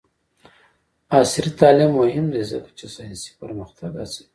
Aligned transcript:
عصري 1.15 1.49
تعلیم 1.59 1.91
مهم 2.01 2.25
دی 2.33 2.43
ځکه 2.51 2.69
چې 2.77 2.85
ساینسي 2.95 3.31
پرمختګ 3.41 3.91
هڅوي. 3.99 4.25